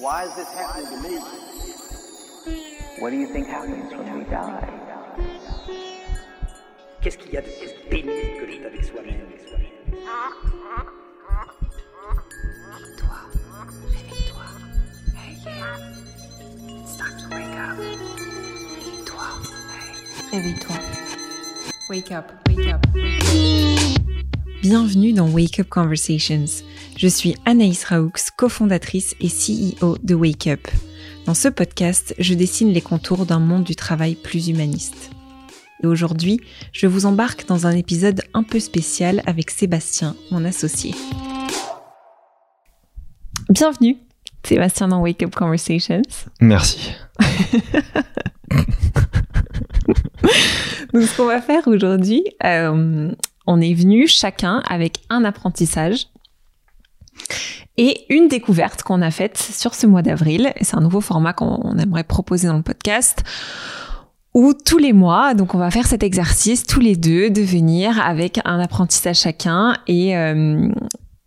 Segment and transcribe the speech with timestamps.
[0.00, 1.18] Why is this happening to me?
[3.00, 4.68] What do you think happens when we die?
[7.00, 9.26] Qu'est-ce qu'il y a de plus pénible que d'être avec soi-même
[12.78, 13.16] Réveille-toi.
[13.90, 14.44] Réveille-toi.
[15.16, 15.78] Hey, yeah.
[16.82, 17.76] It's time to wake up.
[18.76, 19.26] Réveille-toi.
[20.30, 20.38] Hey.
[20.38, 20.76] Réveille-toi.
[21.88, 23.87] Wake up, wake up.
[24.60, 26.64] Bienvenue dans Wake Up Conversations.
[26.96, 30.66] Je suis Anaïs Raoux, cofondatrice et CEO de Wake Up.
[31.26, 35.10] Dans ce podcast, je dessine les contours d'un monde du travail plus humaniste.
[35.84, 36.40] Et aujourd'hui,
[36.72, 40.92] je vous embarque dans un épisode un peu spécial avec Sébastien, mon associé.
[43.48, 43.96] Bienvenue,
[44.42, 46.02] Sébastien dans Wake Up Conversations.
[46.40, 46.94] Merci.
[50.92, 53.12] Donc, ce qu'on va faire aujourd'hui, euh,
[53.48, 56.08] on est venu chacun avec un apprentissage
[57.78, 60.52] et une découverte qu'on a faite sur ce mois d'avril.
[60.60, 63.24] C'est un nouveau format qu'on aimerait proposer dans le podcast.
[64.34, 67.98] Où tous les mois, donc on va faire cet exercice tous les deux de venir
[67.98, 70.68] avec un apprentissage chacun et, euh,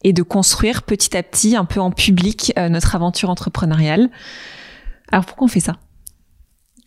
[0.06, 4.12] de construire petit à petit, un peu en public, euh, notre aventure entrepreneuriale.
[5.12, 5.78] Alors pourquoi on fait ça?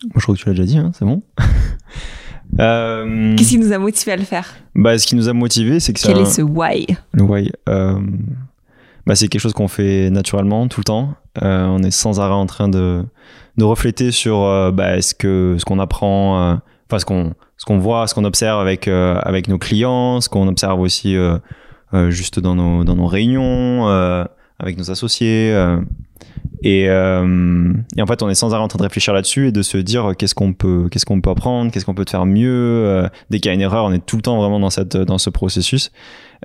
[0.01, 1.21] Je crois que tu l'as déjà dit, hein, c'est bon?
[2.59, 5.79] Euh, Qu'est-ce qui nous a motivé à le faire bah, ce qui nous a motivé,
[5.79, 7.99] c'est que Quel ça, est ce why le why, euh,
[9.05, 11.13] bah, c'est quelque chose qu'on fait naturellement tout le temps.
[11.43, 13.03] Euh, on est sans arrêt en train de,
[13.57, 14.39] de refléter sur
[14.73, 18.61] bah, ce que ce qu'on apprend, enfin ce qu'on ce qu'on voit, ce qu'on observe
[18.61, 21.15] avec avec nos clients, ce qu'on observe aussi
[22.09, 23.87] juste dans nos dans nos réunions
[24.59, 25.53] avec nos associés.
[26.61, 29.51] Et, euh, et en fait, on est sans arrêt en train de réfléchir là-dessus et
[29.51, 32.25] de se dire euh, qu'est-ce qu'on peut, qu'est-ce qu'on peut apprendre, qu'est-ce qu'on peut faire
[32.25, 32.49] mieux.
[32.49, 34.97] euh, dès qu'il y a une erreur, on est tout le temps vraiment dans cette,
[34.97, 35.91] dans ce processus.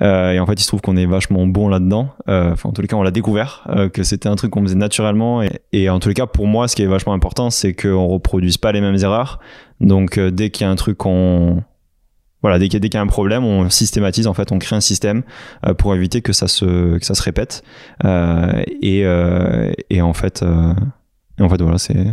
[0.02, 2.08] Euh, et en fait, il se trouve qu'on est vachement bon là-dedans.
[2.28, 4.62] Euh, Enfin, en tous les cas, on l'a découvert euh, que c'était un truc qu'on
[4.62, 5.42] faisait naturellement.
[5.42, 8.06] Et, et en tous les cas, pour moi, ce qui est vachement important, c'est qu'on
[8.06, 9.40] reproduise pas les mêmes erreurs.
[9.80, 11.62] Donc, dès qu'il y a un truc qu'on
[12.42, 15.22] voilà, dès qu'il y, a- un problème, on systématise, en fait, on crée un système
[15.66, 17.62] euh, pour éviter que ça se, que ça se répète.
[18.04, 20.42] Euh, et, euh, et en fait,
[21.38, 22.06] et en fait, voilà, c'est.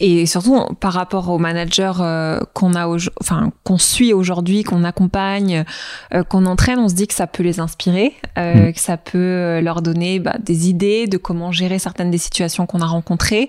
[0.00, 2.86] Et surtout par rapport aux managers euh, qu'on a,
[3.20, 5.64] enfin qu'on suit aujourd'hui, qu'on accompagne,
[6.12, 8.72] euh, qu'on entraîne, on se dit que ça peut les inspirer, euh, Mm.
[8.72, 12.66] que ça peut euh, leur donner bah, des idées de comment gérer certaines des situations
[12.66, 13.48] qu'on a rencontrées,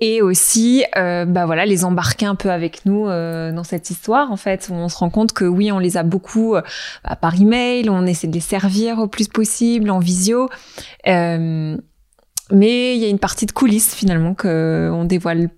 [0.00, 4.30] et aussi, euh, bah voilà, les embarquer un peu avec nous euh, dans cette histoire
[4.30, 6.54] en fait, où on se rend compte que oui, on les a beaucoup
[7.04, 10.48] bah, par email, on essaie de les servir au plus possible en visio.
[12.52, 15.50] Mais il y a une partie de coulisses finalement que on dévoile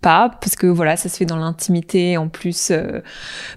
[0.00, 3.00] pas parce que voilà ça se fait dans l'intimité en plus euh,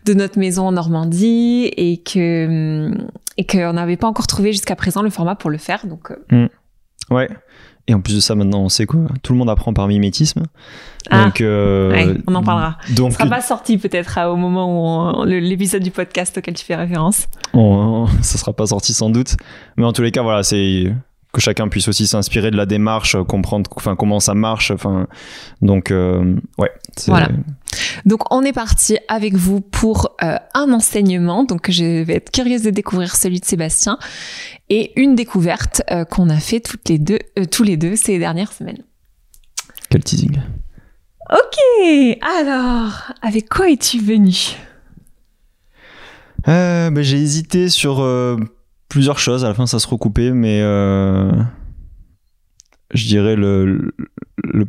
[0.06, 2.92] de notre maison en Normandie et que
[3.38, 6.48] et qu'on n'avait pas encore trouvé jusqu'à présent le format pour le faire donc euh,
[7.12, 7.30] Ouais.
[7.88, 9.02] Et en plus de ça, maintenant, on sait quoi?
[9.22, 10.46] Tout le monde apprend par mimétisme.
[11.12, 11.26] Ah.
[11.26, 12.78] donc, euh, Ouais, on en parlera.
[12.96, 16.74] Donc, ce sera pas sorti peut-être au moment où l'épisode du podcast auquel tu fais
[16.76, 19.36] référence on- ça sera pas sorti sans doute.
[19.78, 20.92] Mais en tous les cas, voilà, c'est
[21.36, 24.72] que chacun puisse aussi s'inspirer de la démarche, comprendre enfin, comment ça marche.
[24.72, 25.08] Enfin,
[25.62, 26.72] donc, euh, ouais.
[27.08, 27.28] Voilà.
[28.06, 31.44] Donc on est parti avec vous pour euh, un enseignement.
[31.44, 34.00] Donc je vais être curieuse de découvrir celui de Sébastien
[34.70, 38.18] et une découverte euh, qu'on a fait toutes les deux, euh, tous les deux ces
[38.18, 38.84] dernières semaines.
[39.90, 40.40] Quel teasing.
[41.32, 44.56] Ok, alors avec quoi es-tu venu?
[46.48, 48.38] Euh, bah, j'ai hésité sur euh,
[48.96, 49.44] plusieurs choses.
[49.44, 51.30] À la fin, ça se recoupait, mais euh,
[52.94, 53.94] je dirais le, le-
[54.54, 54.66] le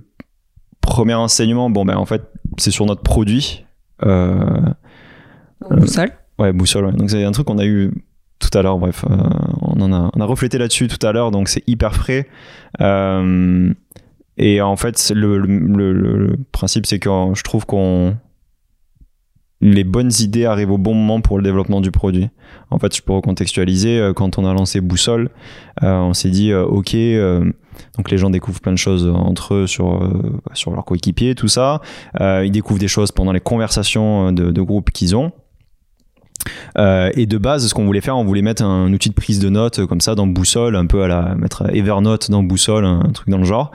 [0.81, 1.71] premier enseignement.
[1.71, 2.23] Bon, ben en fait,
[2.59, 3.65] c'est sur notre produit.
[4.05, 4.61] Euh,
[5.71, 6.11] Au sol.
[6.41, 6.87] ouais, boussole.
[6.87, 6.93] ouais.
[6.93, 7.93] Donc c'est un truc qu'on a eu
[8.41, 8.79] tout à l'heure.
[8.79, 9.17] Bref, euh,
[9.63, 11.31] on en a, on a reflété là-dessus tout à l'heure.
[11.31, 12.27] Donc c'est hyper frais.
[12.81, 13.73] Euh,
[14.39, 18.17] et en fait, le principe, c'est que je trouve qu'on
[19.61, 22.29] les bonnes idées arrivent au bon moment pour le développement du produit.
[22.71, 23.99] En fait, je peux recontextualiser.
[23.99, 25.31] euh, Quand on a lancé Boussole,
[25.83, 26.95] euh, on s'est dit, euh, ok,
[27.97, 30.11] donc les gens découvrent plein de choses entre eux sur,
[30.55, 31.81] sur leur coéquipier, tout ça.
[32.21, 35.33] Ils découvrent des choses pendant les conversations de, de groupe qu'ils ont.
[36.79, 39.39] Euh, et de base, ce qu'on voulait faire, on voulait mettre un outil de prise
[39.39, 42.85] de notes euh, comme ça dans Boussole, un peu à la mettre Evernote dans Boussole,
[42.85, 43.71] un, truc dans le genre.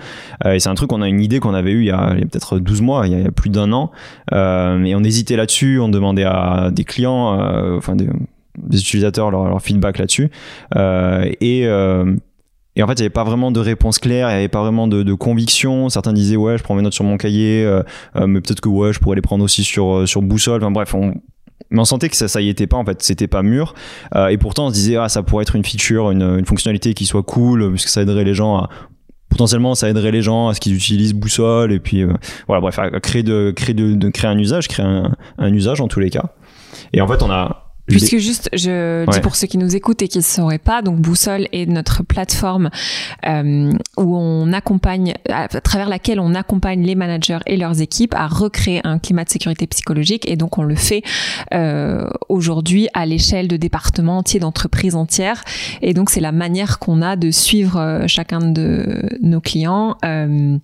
[0.45, 2.15] Euh, et c'est un truc qu'on a une idée qu'on avait eu il y a,
[2.15, 3.91] peut-être 12 mois, il y a, plus d'un an.
[4.31, 7.39] Et on hésitait là-dessus, on demandait à des clients,
[7.77, 8.07] enfin des,
[8.73, 10.29] utilisateurs leur, feedback là-dessus.
[10.75, 11.67] Et
[12.83, 14.87] en fait, il n'y avait pas vraiment de réponse claire, il n'y avait pas vraiment
[14.87, 15.89] de, conviction.
[15.89, 17.67] Certains disaient, ouais, je prends mes notes sur mon cahier,
[18.15, 20.61] mais peut-être que ouais, je pourrais les prendre aussi sur, sur boussole.
[20.61, 21.13] Enfin bref, on,
[21.71, 23.73] mais on sentait que ça, ça y était pas, en fait, c'était pas mûr.
[24.15, 26.93] Euh, et pourtant, on se disait, ah, ça pourrait être une feature, une, une fonctionnalité
[26.93, 28.69] qui soit cool, puisque ça aiderait les gens à
[29.29, 32.11] potentiellement ça aiderait les gens à ce qu'ils utilisent boussole et puis euh,
[32.47, 35.79] voilà bref à créer de créer de, de créer un usage créer un, un usage
[35.79, 36.33] en tous les cas
[36.91, 39.21] et en fait on a Puisque juste, je dis Ouais.
[39.21, 42.69] pour ceux qui nous écoutent et qui ne sauraient pas, donc Boussole est notre plateforme
[43.27, 48.27] euh, où on accompagne, à travers laquelle on accompagne les managers et leurs équipes à
[48.27, 50.29] recréer un climat de sécurité psychologique.
[50.29, 51.03] Et donc on le fait
[51.53, 55.43] euh, aujourd'hui à l'échelle de départements entiers, d'entreprises entières.
[55.81, 59.97] Et donc c'est la manière qu'on a de suivre euh, chacun de nos clients.
[60.05, 60.57] euh,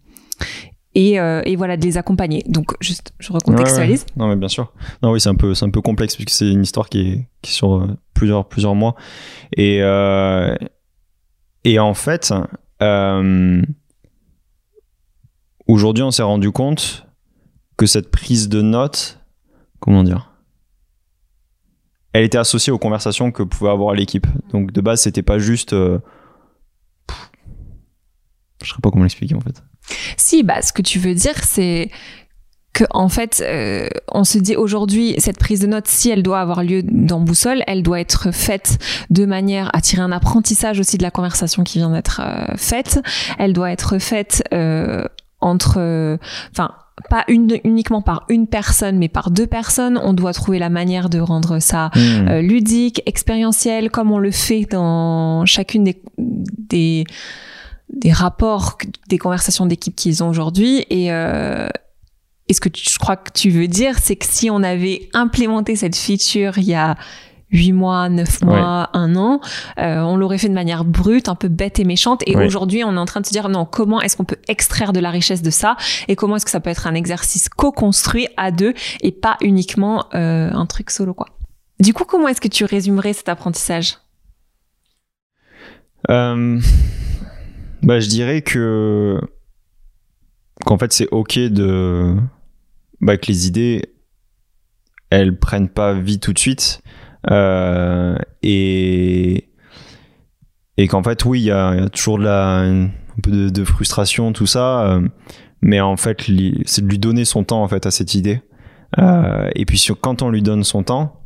[0.98, 2.44] et, euh, et voilà de les accompagner.
[2.48, 4.08] Donc juste, je recontextualise.
[4.16, 4.74] Non, mais bien sûr.
[5.04, 7.28] Non, oui, c'est un peu, c'est un peu complexe puisque c'est une histoire qui est,
[7.44, 8.96] qui sur euh, plusieurs, plusieurs mois.
[9.56, 10.56] Et, euh,
[11.64, 12.34] et en fait,
[15.68, 17.06] aujourd'hui, on s'est rendu compte
[17.78, 19.20] que cette prise de notes,
[19.80, 20.32] comment dire,
[22.14, 24.26] elle était associée aux conversations que pouvait avoir l'équipe.
[24.50, 25.74] Donc de base, c'était pas juste.
[25.74, 26.00] je
[28.64, 29.62] sais pas comment l'expliquer en fait.
[30.18, 31.90] Si, bah, ce que tu veux dire, c'est
[32.74, 36.40] que en fait, euh, on se dit aujourd'hui, cette prise de notes, si elle doit
[36.40, 38.78] avoir lieu dans Boussole, elle doit être faite
[39.10, 43.02] de manière à tirer un apprentissage aussi de la conversation qui vient d'être euh, faite.
[43.40, 45.06] Elle doit être faite euh,
[45.42, 46.18] entre, euh,
[46.52, 46.72] enfin.
[47.10, 50.00] pas une, uniquement par une personne, mais par deux personnes.
[50.04, 52.28] On doit trouver la manière de rendre ça Hmm.
[52.28, 57.06] euh, ludique, expérientiel, comme on le fait dans chacune des, des,
[57.94, 60.86] des rapports, des conversations d'équipe qu'ils ont aujourd'hui.
[60.90, 61.68] Et, euh,
[62.50, 65.10] et ce que tu- je crois que tu veux dire, c'est que si on avait
[65.14, 66.96] implémenté cette feature il y a
[67.50, 69.40] huit mois, neuf mois, un an,
[69.80, 72.22] euh, on l'aurait fait de manière brute, un peu bête et méchante.
[72.28, 72.46] Et Ouais.
[72.46, 75.00] aujourd'hui, on est en train de se dire non, comment est-ce qu'on peut extraire de
[75.00, 75.78] la richesse de ça
[76.10, 80.08] et comment est-ce que ça peut être un exercice co-construit à deux et pas uniquement
[80.14, 81.28] euh, un truc solo, quoi.
[81.80, 83.96] Du coup, comment est-ce que tu résumerais cet apprentissage?
[86.10, 86.60] Euh,
[87.84, 89.20] bah, je dirais que
[90.66, 92.16] qu'en fait c'est ok de
[93.02, 93.94] bah, que les idées
[95.10, 96.82] elles prennent pas vie tout de suite
[97.30, 99.50] euh, et
[100.78, 102.90] et qu'en fait oui il y a, toujours de la un
[103.22, 105.08] peu de, frustration tout ça euh,
[105.62, 106.30] mais en fait
[106.66, 108.42] c'est de lui donner son temps en fait à cette idée
[108.98, 111.22] Euh, et puis quand on lui donne son temps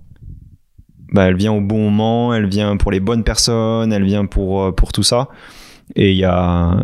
[1.13, 4.74] bah, elle vient au bon moment, elle vient pour les bonnes personnes, elle vient pour,
[4.74, 5.27] pour tout ça.
[5.95, 6.78] Et il y a,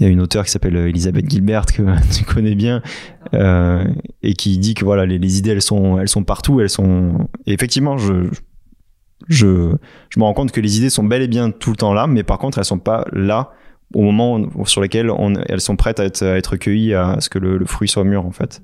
[0.00, 1.82] une auteure qui s'appelle Elisabeth Gilbert que
[2.16, 2.82] tu connais bien
[3.34, 3.84] euh,
[4.22, 7.96] et qui dit que voilà les, idées elles sont elles sont partout, elles sont effectivement
[7.96, 8.28] je
[9.28, 9.74] je
[10.10, 12.06] je me rends compte que les idées sont bel et bien tout le temps là,
[12.06, 13.52] mais par contre elles sont pas là
[13.94, 15.10] au moment sur lequel
[15.48, 18.26] elles sont prêtes à être, à être cueillies à ce que le, fruit soit mûr
[18.26, 18.62] en fait.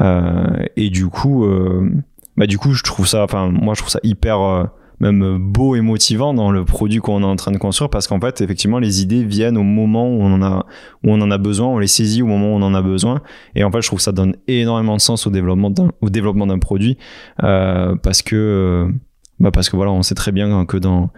[0.00, 1.90] Euh, et du coup, euh,
[2.36, 4.64] bah du coup je trouve ça, enfin moi je trouve ça hyper euh,
[5.00, 8.20] même beau et motivant dans le produit qu'on est en train de construire parce qu'en
[8.20, 10.66] fait effectivement les idées viennent au moment où on en a
[11.04, 13.22] où on en a besoin, on les saisit au moment où on en a besoin.
[13.54, 16.10] Et en fait je trouve que ça donne énormément de sens au développement d'un au
[16.10, 16.98] développement d'un produit
[17.44, 18.92] euh, parce que euh,
[19.40, 21.10] bah parce que voilà on sait très bien que dans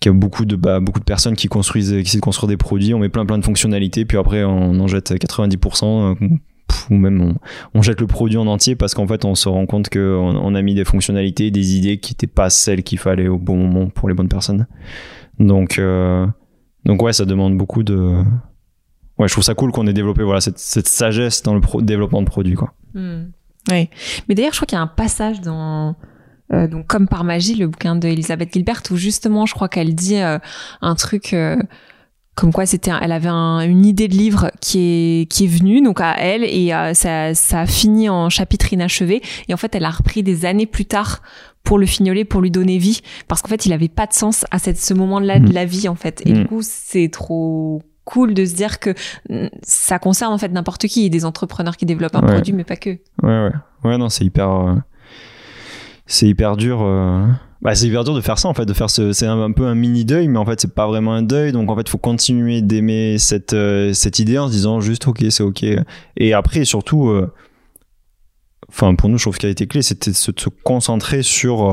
[0.00, 2.48] qu'il y a beaucoup de bah, beaucoup de personnes qui construisent qui essaient de construire
[2.48, 5.84] des produits on met plein plein de fonctionnalités puis après on en jette 90%
[6.22, 6.28] euh,
[6.90, 7.34] ou même
[7.74, 10.54] on, jette le produit en entier parce qu'en fait on se rend compte que on,
[10.54, 13.88] a mis des fonctionnalités des idées qui n'étaient pas celles qu'il fallait au bon moment
[13.88, 14.66] pour les bonnes personnes.
[15.38, 16.26] Donc euh,
[16.84, 18.22] donc ouais ça demande beaucoup de
[19.18, 22.22] ouais je trouve ça cool qu'on ait développé voilà cette, cette sagesse dans le développement
[22.22, 22.74] de produits quoi.
[23.70, 23.90] Oui.
[24.28, 25.96] Mais d'ailleurs, je crois qu'il y a un passage dans
[26.52, 29.94] euh, donc comme par magie, le bouquin de Elisabeth Gilbert, où justement, je crois qu'elle
[29.94, 30.38] dit euh,
[30.80, 31.56] un truc euh,
[32.36, 34.78] comme quoi c'était, elle avait un- une idée de livre qui
[35.22, 38.72] est qui est venue donc à elle et euh, ça ça a fini en chapitre
[38.72, 41.22] inachevé et en fait, elle a repris des années plus tard
[41.64, 44.44] pour le fignoler, pour lui donner vie, parce qu'en fait, il avait pas de sens
[44.52, 45.52] à cette, ce moment-là de Mm.
[45.52, 46.22] la vie en fait.
[46.24, 46.34] Et Mm.
[46.34, 48.90] du coup, c'est trop cool de se dire que
[49.30, 52.34] mm, ça concerne en fait n'importe qui, des entrepreneurs qui développent un Ouais.
[52.34, 52.90] produit, mais pas que.
[52.90, 52.98] Ouais,
[53.48, 53.50] ouais.
[53.82, 54.48] Ouais, non, c'est hyper.
[54.50, 54.74] euh,
[56.06, 56.80] c'est hyper dur.
[56.82, 57.26] euh,
[57.62, 59.12] Bah, c'est hyper dur de faire ça, en fait, de faire ce.
[59.12, 61.52] C'est un, peu un mini deuil, mais en fait, c'est pas vraiment un deuil.
[61.52, 65.24] Donc, en fait, faut continuer d'aimer cette, euh, cette idée en se disant juste, ok,
[65.30, 65.64] c'est ok.
[66.16, 67.08] Et après, surtout.
[67.08, 67.32] euh,
[68.68, 71.70] Enfin, pour nous, je trouve été clé, c'était de se, de se concentrer sur.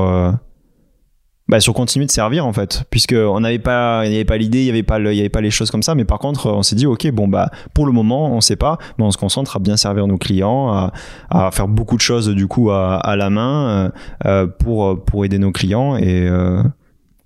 [1.46, 2.84] Bah, sur continuer de servir en fait.
[2.88, 5.16] Puisque on n'avait pas il n'y avait pas l'idée il y avait pas le- il
[5.16, 5.94] y avait pas les choses comme ça.
[5.94, 8.78] Mais par contre on s'est dit ok bon bah pour le moment on sait pas
[8.96, 10.92] mais on se concentre à bien servir nos clients à,
[11.28, 13.90] à faire beaucoup de choses du coup à, à la main euh,
[14.24, 15.96] euh, pour pour aider nos clients.
[15.96, 16.62] Et euh,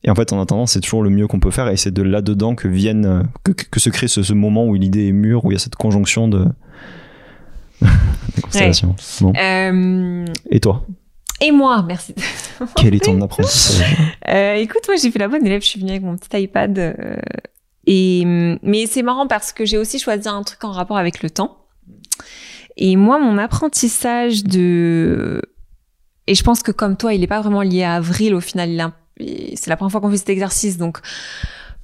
[0.02, 1.68] et en fait en attendant c'est toujours le mieux qu'on peut faire.
[1.68, 4.74] Et c'est de là dedans que viennent que, que- se crée ce, ce moment où
[4.74, 6.44] l'idée est mûre où il y a cette conjonction de
[8.34, 9.32] des constellations bon.
[9.36, 10.82] Euh, et toi?
[11.40, 12.14] Et moi, merci.
[12.76, 13.84] quel est ton apprentissage
[14.28, 16.78] Euh, écoute, moi j'ai fait la bonne élève, je suis venue avec mon petit iPad
[16.78, 17.16] euh,
[17.86, 18.24] Et
[18.62, 21.56] mais c'est marrant parce que j'ai aussi choisi un truc en rapport avec le temps.
[22.76, 25.42] Et moi, mon apprentissage de
[26.26, 28.70] et je pense que comme toi, il n'est pas vraiment lié à avril au final.
[28.70, 28.92] il a-
[29.56, 30.98] C'est la première fois qu'on fait cet exercice, donc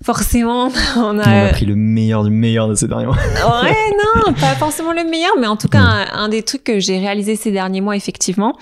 [0.02, 1.46] forcément, on On a.
[1.46, 3.16] a pris le meilleur du meilleur de ces derniers mois.
[3.62, 3.72] Ouais,
[4.26, 6.98] non, pas forcément le meilleur, mais en tout cas, un, un des trucs que j'ai
[6.98, 8.56] réalisé ces derniers mois, effectivement.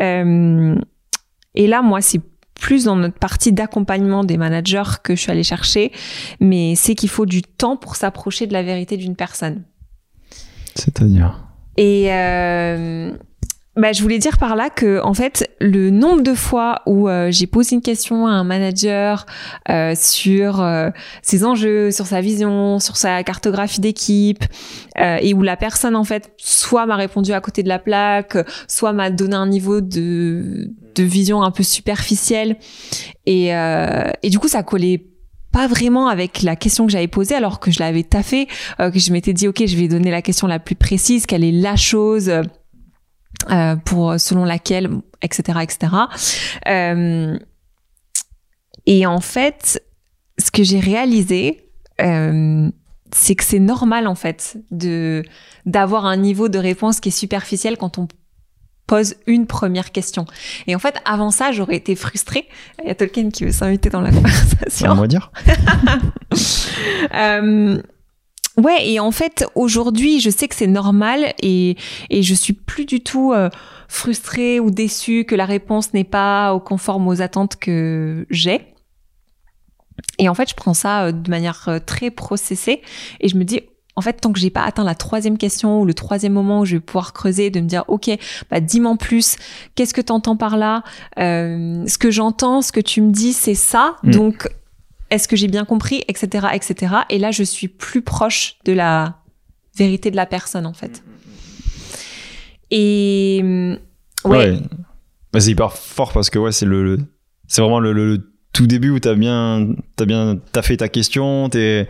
[0.00, 0.74] Euh,
[1.54, 2.20] et là, moi, c'est
[2.60, 5.92] plus dans notre partie d'accompagnement des managers que je suis allée chercher,
[6.40, 9.64] mais c'est qu'il faut du temps pour s'approcher de la vérité d'une personne.
[10.74, 11.42] C'est-à-dire?
[11.76, 13.12] Et euh,
[13.76, 17.30] bah, je voulais dire par là que en fait le nombre de fois où euh,
[17.30, 19.26] j'ai posé une question à un manager
[19.68, 20.88] euh, sur euh,
[21.20, 24.44] ses enjeux, sur sa vision, sur sa cartographie d'équipe,
[24.98, 28.38] euh, et où la personne en fait soit m'a répondu à côté de la plaque,
[28.66, 32.56] soit m'a donné un niveau de de vision un peu superficielle,
[33.26, 35.04] et euh, et du coup ça collait
[35.52, 38.48] pas vraiment avec la question que j'avais posée alors que je l'avais taffé,
[38.80, 41.44] euh, que je m'étais dit ok je vais donner la question la plus précise, quelle
[41.44, 42.32] est la chose
[43.50, 44.90] euh, pour selon laquelle
[45.22, 45.92] etc etc.
[46.68, 47.38] Euh,
[48.86, 49.82] et en fait
[50.38, 52.70] ce que j'ai réalisé euh,
[53.12, 55.22] c'est que c'est normal en fait de
[55.64, 58.08] d'avoir un niveau de réponse qui est superficiel quand on
[58.86, 60.26] pose une première question.
[60.68, 62.46] Et en fait, avant ça, j'aurais été frustrée.
[62.82, 64.94] Il y a Tolkien qui veut s'inviter dans la conversation.
[64.94, 65.32] moi de dire.
[68.56, 71.76] Ouais, et en fait, aujourd'hui, je sais que c'est normal et,
[72.08, 73.50] et je suis plus du tout euh,
[73.88, 78.72] frustrée ou déçue que la réponse n'est pas au conforme aux attentes que j'ai.
[80.18, 82.80] Et en fait, je prends ça euh, de manière euh, très processée
[83.20, 83.60] et je me dis,
[83.94, 86.64] en fait, tant que j'ai pas atteint la troisième question ou le troisième moment où
[86.66, 88.10] je vais pouvoir creuser, de me dire, ok,
[88.50, 89.36] bah dis-moi en plus,
[89.74, 90.82] qu'est-ce que tu entends par là?
[91.18, 93.96] Euh, Ce que j'entends, ce que tu me dis, c'est ça.
[94.02, 94.10] Mm.
[94.10, 94.48] Donc,
[95.10, 96.94] est-ce que j'ai bien compris, etc., etc.
[97.10, 99.16] Et là, je suis plus proche de la
[99.76, 101.02] vérité de la personne, en fait.
[102.70, 103.76] Et euh,
[104.24, 104.58] ouais,
[105.32, 106.98] Bah, c'est hyper fort parce que ouais, c'est le,
[107.46, 111.86] c'est vraiment le, tout début où t'as bien, t'as bien, t'as fait ta question, t'es,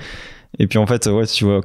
[0.59, 1.61] et puis en fait, ouais, tu vois,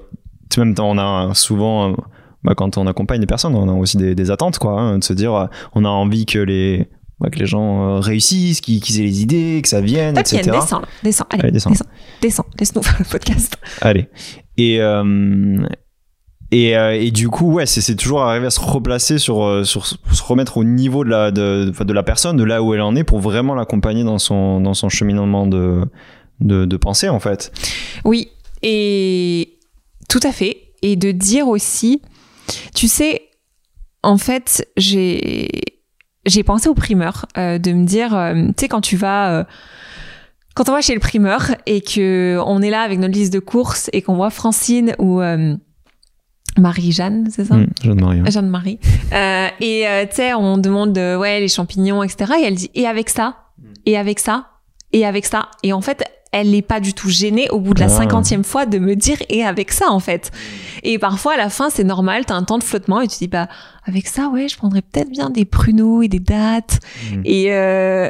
[0.58, 1.96] même on a souvent, euh,
[2.43, 5.03] bah, quand on accompagne des personnes, on a aussi des, des attentes, quoi, hein, de
[5.03, 6.88] se dire, euh, on a envie que les,
[7.21, 10.41] ouais, que les gens euh, réussissent, qu'ils aient les idées, que ça vienne, etc.
[10.51, 10.87] descends, là.
[11.03, 11.69] descends, allez, Allez, descends.
[11.69, 11.85] descends,
[12.21, 13.57] descends, laisse-nous faire le podcast.
[13.81, 14.07] Allez.
[14.57, 15.57] Et, euh,
[16.51, 19.95] et, euh, et du coup, ouais, c'est toujours arriver à se replacer sur, sur se
[20.23, 23.03] remettre au niveau de la, de, de la personne, de là où elle en est,
[23.05, 25.85] pour vraiment l'accompagner dans son, dans son cheminement de,
[26.41, 27.51] de, de pensée, en fait.
[28.03, 28.29] Oui,
[28.63, 29.59] et
[30.09, 30.57] tout à fait.
[30.81, 32.01] Et de dire aussi,
[32.75, 33.21] tu sais,
[34.03, 35.47] en fait, j'ai
[36.25, 39.43] j'ai pensé au primeur, euh, de me dire, euh, tu sais, quand tu vas, euh,
[40.55, 43.39] quand on va chez le primeur et que on est là avec notre liste de
[43.39, 45.55] courses et qu'on voit Francine ou euh,
[46.57, 47.55] Marie-Jeanne, c'est ça?
[47.55, 48.19] Hum, Jeanne-Marie.
[48.19, 48.23] hein.
[48.29, 48.79] Jeanne-Marie.
[49.13, 52.33] Euh, et euh, tu sais, on demande euh, ouais les champignons, etc.
[52.41, 53.37] Et elle dit et avec ça,
[53.85, 54.47] et avec ça,
[54.91, 55.47] et avec ça?
[55.63, 57.89] Et en fait, elle n'est pas du tout gênée au bout de la Ah.
[57.89, 60.31] cinquantième fois de me dire et avec ça en fait.
[60.83, 63.27] Et parfois à la fin c'est normal, t'as un temps de flottement et tu dis
[63.27, 63.47] bah
[63.83, 66.79] avec ça ouais je prendrais peut-être bien des pruneaux et des dattes.
[67.11, 67.21] Mm.
[67.25, 68.09] Et euh,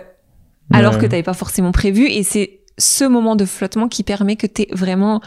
[0.71, 4.47] alors que t'avais pas forcément prévu et c'est ce moment de flottement qui permet que
[4.47, 5.21] t'aies vraiment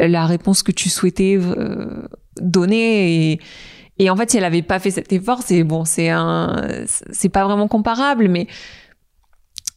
[0.00, 2.06] euh, la réponse que tu souhaitais euh,
[2.40, 3.40] donner et
[3.98, 7.28] et en fait, si elle avait pas fait cet effort, c'est bon, c'est un, c'est
[7.28, 8.48] pas vraiment comparable, mais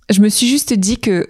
[0.10, 1.28] je me suis juste dit que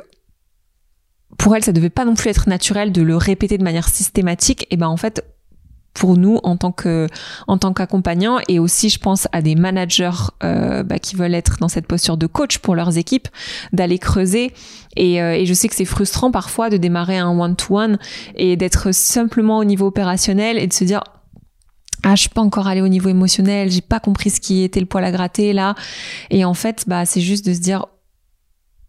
[1.38, 4.68] pour elle, ça devait pas non plus être naturel de le répéter de manière systématique.
[4.72, 5.24] Et ben en fait,
[5.98, 7.08] pour nous en tant que
[7.48, 10.12] en tant qu'accompagnants et aussi je pense à des managers
[10.44, 13.28] euh, bah, qui veulent être dans cette posture de coach pour leurs équipes
[13.74, 14.54] d'aller creuser.
[14.96, 17.98] Et, euh, et je sais que c'est frustrant parfois de démarrer un one to one
[18.36, 21.02] et d'être simplement au niveau opérationnel et de se dire
[22.04, 24.80] ah je suis pas encore allé au niveau émotionnel j'ai pas compris ce qui était
[24.80, 25.74] le poil à gratter là.
[26.30, 27.88] Et en fait bah c'est juste de se dire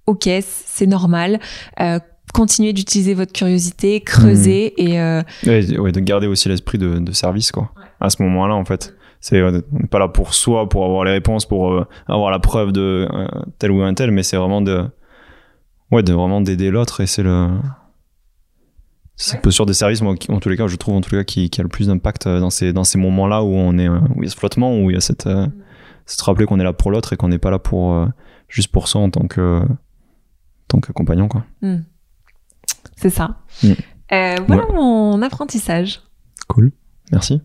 [0.07, 1.41] ok c'est normal
[1.81, 2.01] euh,
[2.33, 7.13] continuez d'utiliser votre curiosité creuser et euh, Ouais, ouais, de garder aussi l'esprit de, de
[7.13, 7.73] service, quoi.
[8.01, 8.95] À ce moment-là, en fait.
[9.21, 12.39] C'est, on n'est pas là pour soi, pour avoir les réponses, pour euh, avoir la
[12.39, 13.27] preuve de euh,
[13.59, 14.85] tel ou un tel, mais c'est vraiment de,
[15.91, 17.49] ouais, de vraiment d'aider l'autre et c'est le,
[19.17, 21.13] c'est cette posture de service, moi, qui, en tous les cas, je trouve, en tous
[21.13, 23.49] les cas, qui, qui a le plus d'impact euh, dans ces, dans ces moments-là où
[23.53, 25.49] on est, euh, où il y a ce flottement, où il y a cette, euh,
[26.07, 28.07] se rappeler qu'on est là pour l'autre et qu'on n'est pas là pour, euh,
[28.49, 29.67] juste pour soi en tant que, en
[30.69, 31.45] tant qu'accompagnant, quoi.
[31.63, 31.79] hmm.
[32.97, 33.73] C'est ça Mm.
[34.13, 36.01] Euh, voilà mon apprentissage
[36.49, 36.73] Cool.
[37.13, 37.43] Merci.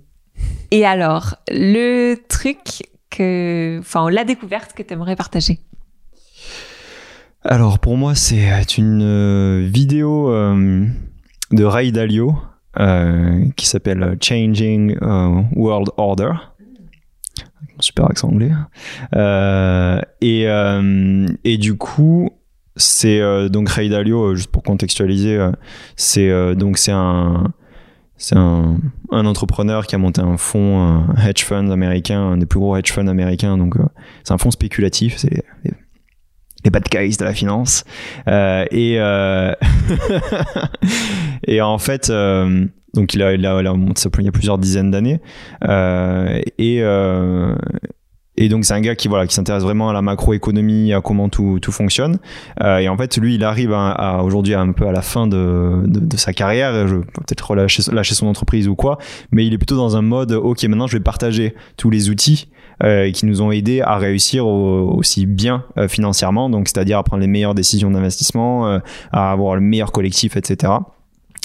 [0.71, 5.59] et alors le truc que enfin la découverte que tu aimerais partager
[7.43, 10.85] Alors pour moi c'est une euh, vidéo euh,
[11.51, 12.35] de Ray Dalio
[12.79, 16.31] euh, qui s'appelle Changing euh, World Order.
[17.79, 18.51] Super accent anglais.
[19.15, 22.29] Euh, et, euh, et du coup,
[22.75, 25.51] c'est euh, donc Ray Dalio, euh, juste pour contextualiser, euh,
[25.95, 27.53] c'est donc c'est un
[28.23, 28.77] c'est un,
[29.11, 32.77] un entrepreneur qui a monté un fonds, un hedge fund américain, un des plus gros
[32.77, 33.57] hedge funds américains.
[33.57, 33.83] Donc, euh,
[34.23, 35.17] c'est un fonds spéculatif.
[35.17, 35.73] C'est les,
[36.63, 37.83] les bad guys de la finance.
[38.27, 39.53] Euh, et, euh,
[41.47, 44.29] et en fait, euh, donc il a, il a, il a monté ça il y
[44.29, 45.19] a plusieurs dizaines d'années.
[46.57, 46.81] Et,
[48.37, 51.29] et donc c'est un gars qui voilà qui s'intéresse vraiment à la macroéconomie, à comment
[51.29, 52.17] tout, tout fonctionne.
[52.63, 55.27] Euh, et en fait, lui, il arrive à, à- aujourd'hui un peu à la fin
[55.27, 56.87] de, de, de sa carrière.
[56.87, 58.97] Je peut-être relâcher lâcher son entreprise ou quoi,
[59.31, 62.49] mais il est plutôt dans un mode ok maintenant je vais partager tous les outils
[62.83, 67.03] euh, qui nous ont aidés à réussir au- aussi bien euh, financièrement, donc c'est-à-dire à
[67.03, 68.79] prendre les meilleures décisions d'investissement, euh,
[69.11, 70.73] à avoir le meilleur collectif, etc.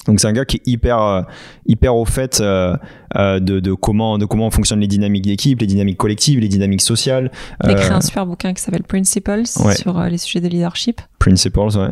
[0.09, 1.23] Donc c'est un gars qui est hyper euh,
[1.67, 2.75] hyper au fait euh,
[3.17, 6.81] euh, de, de comment de comment fonctionnent les dynamiques d'équipe, les dynamiques collectives, les dynamiques
[6.83, 7.31] sociales.
[7.63, 9.75] Il a écrit un super bouquin qui s'appelle Principles Ouais.
[9.77, 11.01] sur les sujets de leadership.
[11.19, 11.89] Principles, ouais.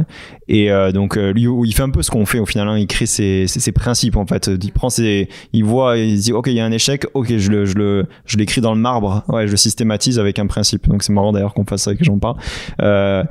[0.48, 2.68] Et euh, donc lui, il fait un peu ce qu'on fait au final.
[2.68, 2.78] hein.
[2.78, 4.50] Il crée ses, ses, ses principes en fait.
[4.62, 7.50] Il prend ses, il voit, il dit ok, il y a un échec, ok, je
[7.50, 9.24] le, je le, je l'écris dans le marbre.
[9.28, 10.88] Ouais, je le systématise avec un principe.
[10.88, 12.36] Donc c'est marrant d'ailleurs qu'on fasse ça et que j'en parle.
[12.80, 13.24] Euh,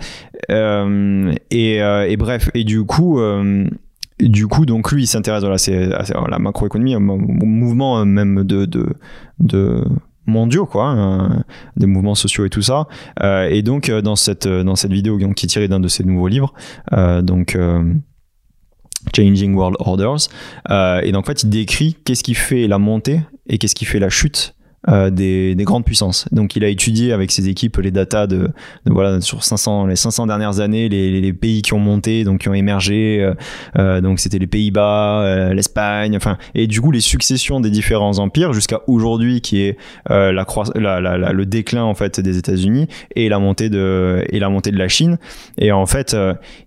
[0.51, 3.19] euh, et, et bref, et du coup.
[4.21, 8.05] Euh, du coup, donc lui, il s'intéresse à la macroéconomie, au mou- au mouvement euh,
[8.05, 8.65] même de,
[10.27, 11.43] mondiaux, quoi, hein,
[11.77, 12.87] des mouvements sociaux et tout ça.
[13.21, 15.79] Euh, et donc euh, dans cette euh, dans cette vidéo donc, qui est tirée d'un
[15.79, 16.53] de ses nouveaux livres,
[16.93, 17.93] euh, donc euh,
[19.15, 20.29] Changing World Orders,
[20.71, 23.85] euh, et donc en fait il décrit qu'est-ce qui fait la montée et qu'est-ce qui
[23.85, 24.54] fait la chute.
[24.89, 26.27] Euh, des, des grandes puissances.
[26.31, 28.37] Donc il a étudié avec ses équipes les datas de,
[28.85, 32.41] de, voilà sur 500 les 500 dernières années les, les- pays qui ont monté donc
[32.41, 33.33] qui ont émergé euh,
[33.77, 38.19] euh, donc c'était les Pays-Bas, euh, l'Espagne, enfin et du coup les successions des différents
[38.19, 39.77] empires jusqu'à aujourd'hui qui est
[40.11, 44.23] euh, la, la, la- la- le déclin en fait des États-Unis et la montée de
[44.29, 45.17] et la montée de la Chine
[45.57, 46.15] et en fait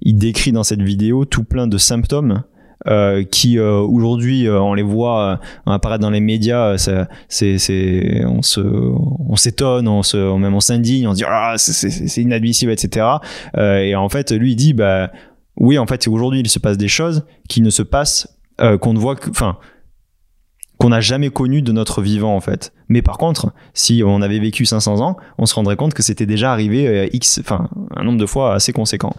[0.02, 2.42] il décrit dans cette vidéo tout plein de symptômes
[2.86, 8.60] euh, qui euh, aujourd'hui euh, on les voit apparaître dans les médias c'est on se
[8.60, 13.04] on s'étonne on se même on s'indigne on se dit ah c'est- inadmissible etc
[13.58, 15.10] et en fait lui il dit bah
[15.56, 18.38] oui en fait aujourd'hui il se passe des choses qui ne se passent
[18.80, 19.16] qu'on ne voit
[20.78, 22.72] qu'on n'a jamais connu de notre vivant en fait.
[22.88, 26.24] Mais par contre, si on avait vécu 500 ans, on se rendrait compte que c'était
[26.24, 29.12] déjà arrivé x, enfin un nombre de fois assez conséquent.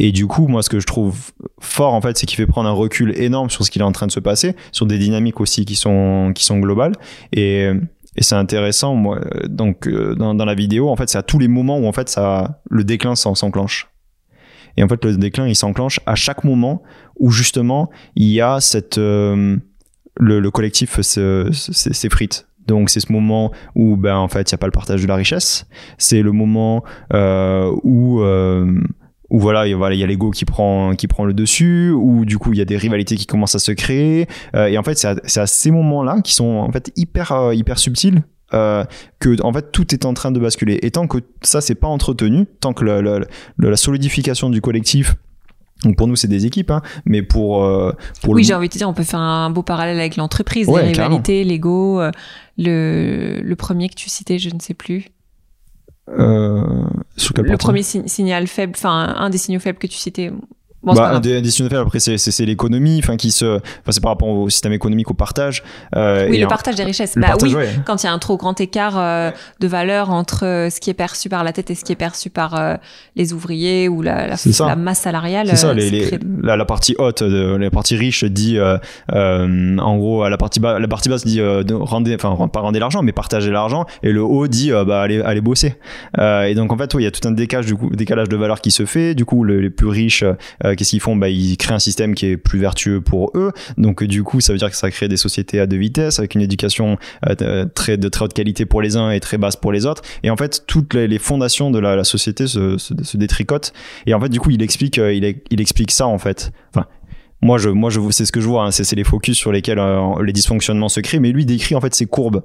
[0.00, 2.68] Et du coup, moi, ce que je trouve fort en fait, c'est qu'il fait prendre
[2.68, 5.40] un recul énorme sur ce qu'il est en train de se passer, sur des dynamiques
[5.40, 6.92] aussi qui sont qui sont globales.
[7.32, 7.70] Et
[8.16, 9.20] et c'est intéressant, moi.
[9.48, 12.08] Donc, euh, dans, la vidéo, en fait, c'est à tous les moments où en fait
[12.08, 13.88] ça, le déclin s'en- s'enclenche.
[14.76, 16.82] Et en fait, le déclin, il s'enclenche à chaque moment
[17.20, 19.56] où justement il y a cette euh,
[20.18, 22.46] le, le collectif se- se- s'effrite.
[22.66, 25.06] Donc c'est ce moment où ben en fait il y a pas le partage de
[25.08, 25.66] la richesse.
[25.96, 26.84] C'est le moment
[27.14, 28.20] euh, où
[29.30, 31.34] où voilà il y a, voilà, il y a l'ego qui prend qui prend le
[31.34, 34.26] dessus, où du coup il y a des rivalités qui commencent à se créer.
[34.54, 37.54] Euh, et en fait c'est à, à ces moments-là qui sont en fait hyper euh,
[37.54, 38.22] hyper subtils.
[38.54, 38.82] euh,
[39.20, 41.88] que en fait tout est en train de basculer et tant que ça c'est pas
[41.88, 43.26] entretenu tant que le- le-
[43.58, 45.16] le- la solidification du collectif
[45.84, 48.68] donc pour nous c'est des équipes hein, mais pour euh, pour Oui, le- j'ai envie
[48.68, 52.00] de te dire, on peut faire un beau parallèle avec l'entreprise, Ouais, les rivalités, l'ego.
[52.00, 52.10] euh,
[52.56, 55.04] Le, le premier que tu citais, je ne sais plus.
[56.18, 56.62] Euh,
[57.16, 60.30] sur Le premier si- signal faible, enfin un des signaux faibles que tu citais.
[60.80, 64.12] Bon, bah, un des, des faibles, après c'est l'économie enfin qui se enfin c'est par
[64.12, 65.64] rapport au système économique au partage
[65.96, 67.16] euh, oui, et le partage des richesses.
[67.16, 67.68] le bah partage, oui, ouais.
[67.84, 70.90] quand il y a un trop grand écart euh, de valeur entre euh, ce qui
[70.90, 72.76] est perçu par la tête et ce qui est perçu par euh,
[73.16, 74.28] les ouvriers ou la,
[74.76, 75.48] masse salariale.
[75.48, 78.58] C'est ça, les, c'est les- très- la, la partie haute, de, la partie riche dit,
[79.12, 82.78] en gros, à la partie basse, la partie basse dit, de rendez, enfin, pas rendez
[82.78, 85.74] l'argent, mais partagez l'argent, et le haut dit, bah, allez, allez bosser.
[86.18, 88.60] Et donc, en fait, il y a tout un décalage, du coup, décalage de valeur
[88.60, 89.14] qui se fait.
[89.14, 90.24] Du coup, le- les plus riches,
[90.68, 93.52] euh, qu'est-ce qu'ils font Bah, ils créent un système qui est plus vertueux pour eux.
[93.76, 96.18] Donc, euh, du coup, ça veut dire que ça crée des sociétés à deux vitesses,
[96.18, 96.96] avec une éducation
[97.28, 99.86] euh, de- très, de très haute qualité pour les uns et très basse pour les
[99.86, 100.02] autres.
[100.22, 103.72] Et en fait, toutes les, fondations de la, société se, détricotent.
[104.06, 106.52] Et en fait, du coup, il explique, euh, il, explique ça en fait.
[106.74, 106.86] Enfin,
[107.40, 108.64] moi, moi, je, c'est ce que je vois.
[108.64, 111.20] hein, c'est, les focus sur lesquels euh, les dysfonctionnements se créent.
[111.20, 112.42] Mais lui décrit en fait ces courbes.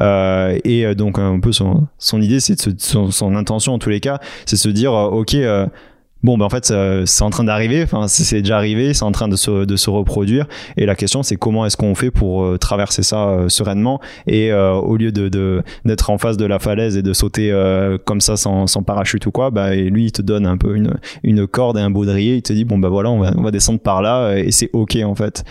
[0.00, 1.88] Euh, et euh, donc un peu son,
[2.20, 5.34] idée, c'est son, intention en tous les cas, c'est de se dire, euh, ok.
[5.34, 5.66] euh,
[6.22, 6.72] bon ben en fait
[7.06, 7.86] c'est en train d'arriver.
[8.06, 10.46] C'est déjà arrivé c'est en train de se, reproduire.
[10.76, 14.52] Et la question c'est comment est-ce qu'on fait pour euh, traverser ça euh, sereinement et
[14.52, 17.52] euh, au lieu de d'être en face de la falaise et de sauter
[18.04, 20.94] comme ça sans, parachute ou quoi bah et lui il te donne un peu une,
[21.22, 22.36] une corde et un baudrier.
[22.36, 24.70] Il te dit bon bah voilà on va, on va descendre par là et c'est
[24.72, 25.44] ok en fait.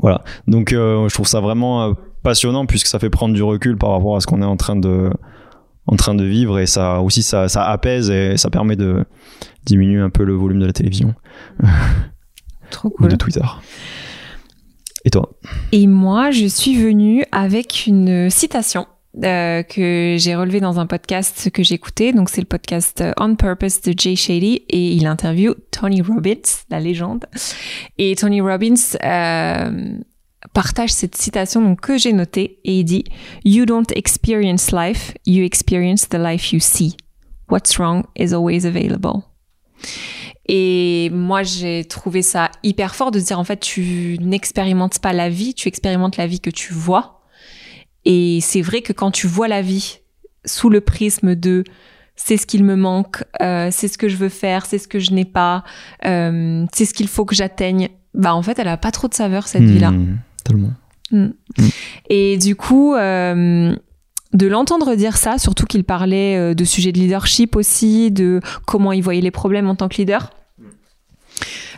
[0.00, 0.22] Voilà.
[0.48, 4.20] Donc je trouve ça vraiment passionnant puisque ça fait prendre du recul par rapport à
[4.20, 5.10] ce qu'on est en train de
[5.86, 9.04] en train de vivre et ça aussi ça, ça apaise et ça permet de
[9.64, 11.14] diminuer un peu le volume de la télévision
[12.70, 13.44] Trop ou de Twitter.
[15.04, 15.30] Et toi?
[15.72, 18.86] Et moi, je suis venue avec une citation
[19.22, 22.12] euh, que j'ai relevée dans un podcast que j'écoutais.
[22.12, 26.42] Donc, c'est le podcast euh, On Purpose de Jay Shetty et il interview Tony Robbins,
[26.70, 27.26] la légende.
[27.96, 29.98] Et Tony Robbins euh,
[30.52, 33.04] partage cette citation donc, que j'ai notée et il dit
[33.44, 36.96] You don't experience life, you experience the life you see.
[37.48, 39.22] What's wrong is always available.
[40.46, 45.12] Et moi, j'ai trouvé ça hyper fort de se dire, en fait, tu n'expérimentes pas
[45.12, 47.22] la vie, tu expérimentes la vie que tu vois.
[48.04, 50.00] Et c'est vrai que quand tu vois la vie
[50.44, 51.64] sous le prisme de
[52.16, 54.98] c'est ce qu'il me manque, euh, c'est ce que je veux faire, c'est ce que
[54.98, 55.64] je n'ai pas,
[56.04, 59.14] euh, c'est ce qu'il faut que j'atteigne, bah en fait, elle a pas trop de
[59.14, 59.92] saveur cette vie-là.
[61.10, 61.70] Hmm, Tellement.
[62.08, 63.74] Et du coup, euh,
[64.32, 68.92] de l'entendre dire ça, surtout qu'il parlait euh, de sujets de leadership aussi, de comment
[68.92, 70.30] il voyait les problèmes en tant que leader.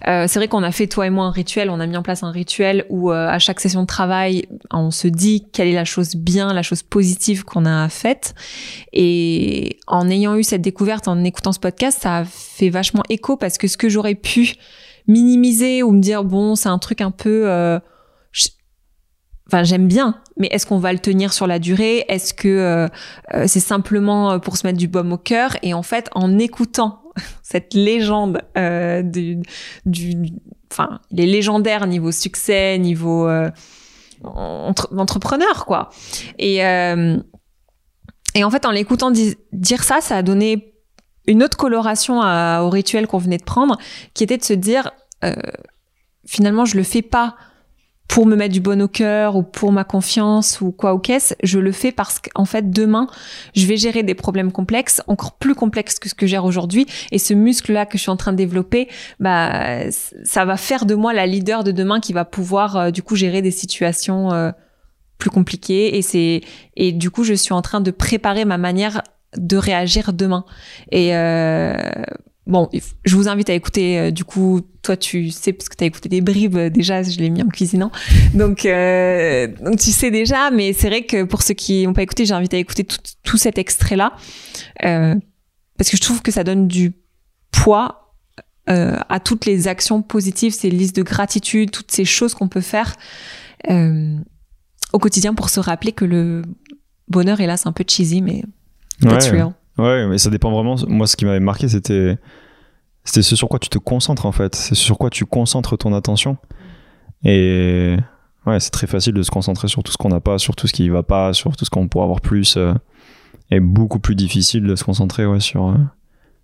[0.07, 2.03] Euh, c'est vrai qu'on a fait toi et moi un rituel, on a mis en
[2.03, 5.75] place un rituel où euh, à chaque session de travail, on se dit quelle est
[5.75, 8.35] la chose bien, la chose positive qu'on a faite.
[8.93, 13.37] Et en ayant eu cette découverte, en écoutant ce podcast, ça a fait vachement écho
[13.37, 14.55] parce que ce que j'aurais pu
[15.09, 17.79] minimiser ou me dire bon, c'est un truc un peu euh,
[19.49, 22.05] Enfin, j'aime bien, mais est-ce qu'on va le tenir sur la durée?
[22.09, 22.89] Est-ce que euh,
[23.35, 25.57] euh, c'est simplement euh, pour se mettre du baume au cœur?
[25.63, 27.03] Et en fait, en écoutant
[27.43, 29.39] cette légende euh, du,
[29.85, 30.17] du,
[30.73, 33.49] enfin, il est légendaire niveau succès, niveau euh,
[34.25, 35.91] entre- entrepreneur, quoi.
[36.41, 37.17] Et euh,
[38.35, 40.75] et en fait, en l'écoutant di- dire ça, ça a donné
[41.29, 43.79] une autre coloration à- au rituel qu'on venait de prendre,
[44.13, 44.91] qui était de se dire
[46.27, 47.37] finalement, je le fais pas
[48.09, 51.35] pour me mettre du bon au cœur ou pour ma confiance ou quoi ou qu'est-ce,
[51.43, 53.09] je le fais parce qu'en fait demain,
[53.55, 56.87] je vais gérer des problèmes complexes, encore plus complexes que ce que je aujourd'hui.
[57.13, 58.89] Et ce muscle là que je suis en train de développer,
[59.21, 63.03] bah ça va faire de moi la leader de demain qui va pouvoir euh, du
[63.03, 64.51] coup gérer des situations euh,
[65.19, 65.97] plus compliquées.
[65.97, 66.43] Et c'est
[66.77, 69.03] et du coup je suis en train de préparer ma manière
[69.37, 70.45] de réagir demain.
[70.93, 71.77] Et euh,
[72.47, 72.69] Bon,
[73.05, 73.99] je vous invite à écouter.
[73.99, 77.03] euh, du coup, toi, tu sais parce que tu as écouté des bribes euh, déjà.
[77.03, 77.91] Je l'ai mis en cuisinant,
[78.35, 80.51] donc euh, donc tu sais déjà.
[80.53, 83.37] Mais c'est vrai que pour ceux qui n'ont pas écouté, j'invite à écouter tout, tout
[83.37, 84.13] cet extrait-là
[84.85, 85.15] euh,
[85.77, 86.93] parce que je trouve que ça donne du
[87.51, 88.15] poids
[88.69, 92.61] euh, à toutes les actions positives, ces listes de gratitude, toutes ces choses qu'on peut
[92.61, 92.95] faire
[93.71, 94.17] euh,
[94.93, 96.43] au quotidien pour se rappeler que le
[97.09, 98.43] bonheur, hélas, c'est un peu cheesy, mais
[99.03, 99.39] that's Ouais.
[99.79, 100.77] Ouais, mais ça dépend vraiment.
[100.89, 102.19] Moi, ce qui m'avait marqué, c'était
[103.05, 104.55] c'était ce sur quoi tu te concentres en fait.
[104.55, 106.37] C'est sur quoi tu concentres ton attention.
[107.25, 107.97] Et
[108.47, 110.67] ouais, c'est très facile de se concentrer sur tout ce qu'on n'a pas, sur tout
[110.67, 112.57] ce qui va pas, sur tout ce qu'on pourrait avoir plus.
[112.57, 112.75] euh,
[113.51, 115.75] et beaucoup plus difficile de se concentrer ouais, sur, euh,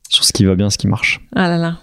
[0.09, 1.21] sur ce qui va bien, ce qui marche.
[1.35, 1.79] Ah là là.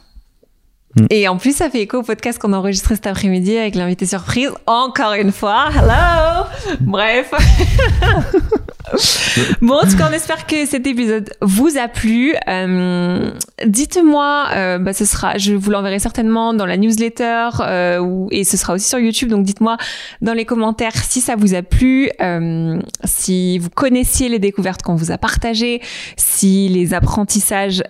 [0.95, 1.05] Mm.
[1.09, 4.05] Et en plus, ça fait écho au podcast qu'on a enregistré cet après-midi avec l'invité
[4.05, 4.49] surprise.
[4.65, 5.69] Encore une fois.
[5.75, 6.45] Hello!
[6.79, 7.31] Bref.
[9.61, 12.33] bon, en tout cas, on espère que cet épisode vous a plu.
[12.47, 13.31] Euh,
[13.65, 18.57] Dites-moi, euh, bah, ce sera, je vous l'enverrai certainement dans la newsletter euh, et ce
[18.57, 19.29] sera aussi sur YouTube.
[19.29, 19.77] Donc, dites-moi
[20.21, 22.09] dans les commentaires si ça vous a plu,
[23.03, 25.81] si vous connaissiez les découvertes qu'on vous a partagées,
[26.17, 27.83] si les apprentissages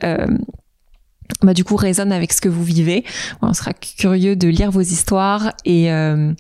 [1.41, 3.05] bah, du coup résonnent avec ce que vous vivez.
[3.41, 6.33] On sera curieux de lire vos histoires et euh,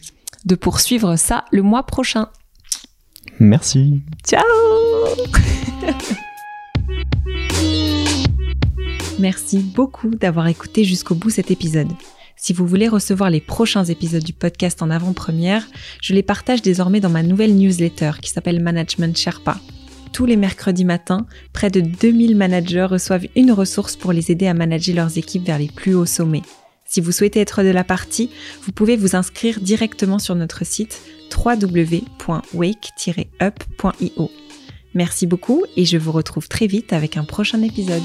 [0.45, 2.27] de poursuivre ça le mois prochain.
[3.39, 4.01] Merci.
[4.27, 4.43] Ciao
[9.19, 11.89] Merci beaucoup d'avoir écouté jusqu'au bout cet épisode.
[12.37, 15.67] Si vous voulez recevoir les prochains épisodes du podcast en avant-première,
[16.01, 19.57] je les partage désormais dans ma nouvelle newsletter qui s'appelle Management Sherpa.
[20.13, 24.53] Tous les mercredis matins, près de 2000 managers reçoivent une ressource pour les aider à
[24.53, 26.41] manager leurs équipes vers les plus hauts sommets.
[26.85, 28.31] Si vous souhaitez être de la partie,
[28.63, 31.01] vous pouvez vous inscrire directement sur notre site
[31.35, 34.31] www.wake-up.io.
[34.95, 38.01] Merci beaucoup et je vous retrouve très vite avec un prochain épisode.